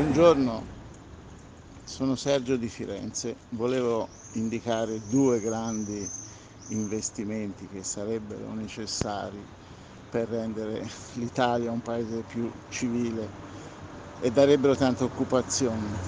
[0.00, 0.64] Buongiorno,
[1.84, 3.36] sono Sergio di Firenze.
[3.50, 6.08] Volevo indicare due grandi
[6.68, 9.44] investimenti che sarebbero necessari
[10.08, 13.28] per rendere l'Italia un paese più civile
[14.20, 16.00] e darebbero tanta occupazione.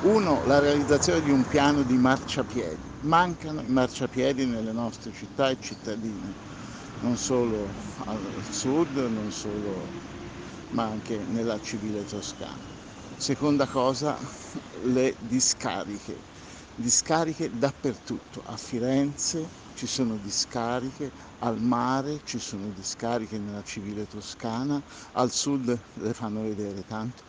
[0.00, 2.90] Uno, la realizzazione di un piano di marciapiedi.
[3.04, 6.34] Mancano i marciapiedi nelle nostre città e cittadine,
[6.98, 7.72] non solo
[8.04, 9.88] al sud, non solo
[10.72, 12.71] ma anche nella civile Toscana.
[13.22, 14.18] Seconda cosa,
[14.82, 16.24] le discariche.
[16.74, 24.82] Discariche dappertutto, a Firenze ci sono discariche, al mare ci sono discariche nella civile Toscana,
[25.12, 27.22] al sud le fanno vedere tanto.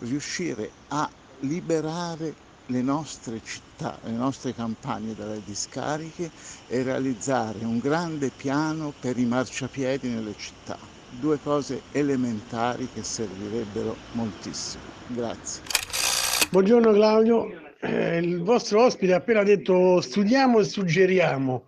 [0.00, 1.08] Riuscire a
[1.42, 2.34] liberare
[2.66, 6.32] le nostre città, le nostre campagne dalle discariche
[6.66, 10.76] e realizzare un grande piano per i marciapiedi nelle città
[11.18, 14.82] due cose elementari che servirebbero moltissimo.
[15.08, 15.62] Grazie.
[16.50, 21.64] Buongiorno Claudio, eh, il vostro ospite ha appena detto studiamo e suggeriamo.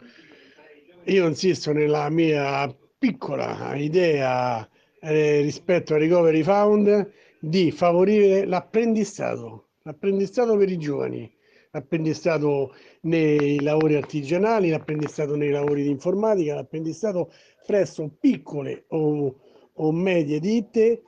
[1.05, 4.69] Io insisto nella mia piccola idea
[5.01, 11.31] eh, rispetto al Recovery Fund di favorire l'apprendistato, l'apprendistato per i giovani,
[11.79, 17.33] l'apprendistato nei lavori artigianali, l'apprendistato nei lavori di informatica, l'apprendistato
[17.65, 19.35] presso piccole o,
[19.73, 21.03] o medie ditte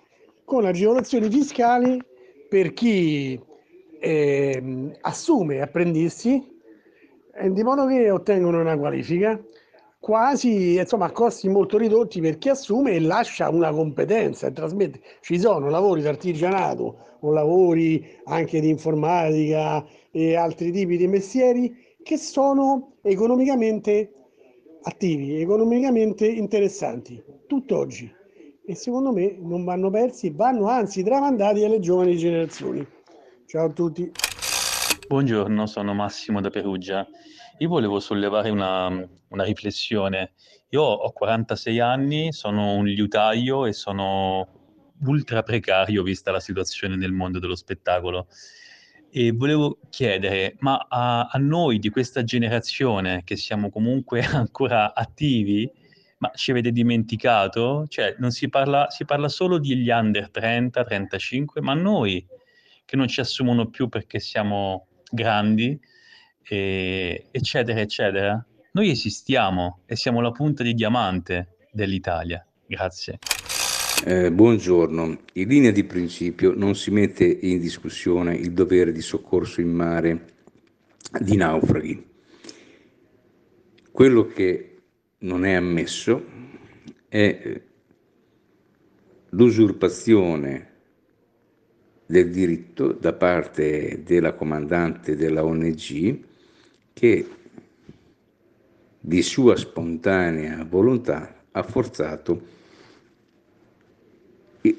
[0.44, 2.00] con agevolazioni fiscali
[2.48, 3.40] per chi
[4.00, 6.58] eh, assume apprendisti
[7.48, 9.40] di modo che ottengono una qualifica
[10.00, 15.00] quasi insomma a costi molto ridotti per chi assume e lascia una competenza e trasmette.
[15.20, 21.76] Ci sono lavori di artigianato o lavori anche di informatica e altri tipi di mestieri
[22.02, 24.12] che sono economicamente
[24.82, 28.10] attivi, economicamente interessanti, tutt'oggi.
[28.64, 32.86] E secondo me non vanno persi, vanno anzi tramandati alle giovani generazioni.
[33.44, 34.29] Ciao a tutti.
[35.10, 37.04] Buongiorno, sono Massimo da Perugia.
[37.58, 40.34] Io volevo sollevare una, una riflessione.
[40.68, 47.10] Io ho 46 anni, sono un liutaio e sono ultra precario vista la situazione nel
[47.10, 48.28] mondo dello spettacolo.
[49.10, 55.68] E volevo chiedere, ma a, a noi di questa generazione, che siamo comunque ancora attivi,
[56.18, 57.84] ma ci avete dimenticato?
[57.88, 62.24] Cioè, si parla, si parla solo degli under 30, 35, ma noi
[62.84, 65.78] che non ci assumono più perché siamo grandi,
[66.42, 68.44] e, eccetera, eccetera.
[68.72, 72.44] Noi esistiamo e siamo la punta di diamante dell'Italia.
[72.66, 73.18] Grazie.
[74.04, 75.20] Eh, buongiorno.
[75.34, 80.24] In linea di principio non si mette in discussione il dovere di soccorso in mare
[81.20, 82.08] di naufraghi.
[83.90, 84.78] Quello che
[85.18, 86.24] non è ammesso
[87.08, 87.62] è eh,
[89.30, 90.69] l'usurpazione
[92.10, 96.18] del diritto da parte della comandante della ONG
[96.92, 97.28] che
[98.98, 102.58] di sua spontanea volontà ha forzato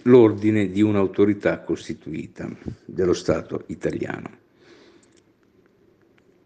[0.03, 2.53] l'ordine di un'autorità costituita
[2.83, 4.39] dello Stato italiano.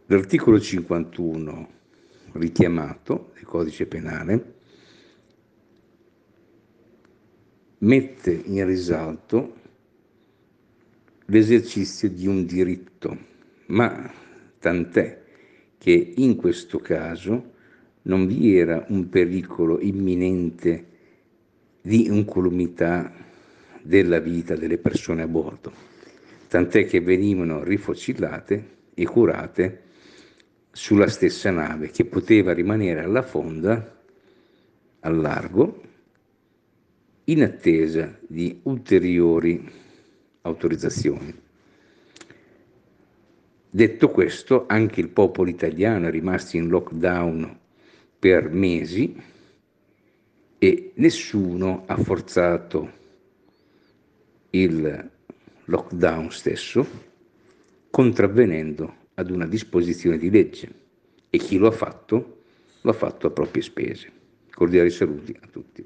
[0.05, 1.69] L'articolo 51
[2.33, 4.53] richiamato del codice penale
[7.79, 9.63] mette in risalto
[11.25, 13.17] l'esercizio di un diritto,
[13.67, 14.11] ma
[14.59, 15.21] tant'è
[15.77, 17.53] che in questo caso
[18.03, 20.85] non vi era un pericolo imminente
[21.81, 23.11] di incolumità
[23.81, 25.71] della vita delle persone a bordo,
[26.47, 29.81] tant'è che venivano rifocillate e curate
[30.71, 33.95] sulla stessa nave che poteva rimanere alla fonda,
[35.01, 35.81] al largo,
[37.25, 39.83] in attesa di ulteriori
[40.45, 41.33] autorizzazioni.
[43.69, 47.59] Detto questo, anche il popolo italiano è rimasto in lockdown
[48.17, 49.21] per mesi
[50.57, 53.03] e nessuno ha forzato
[54.51, 55.09] il
[55.65, 56.87] lockdown stesso,
[57.89, 60.69] contravvenendo ad una disposizione di legge
[61.29, 62.43] e chi lo ha fatto
[62.85, 64.11] lo ha fatto a proprie spese.
[64.51, 65.83] Cordiali saluti a tutti.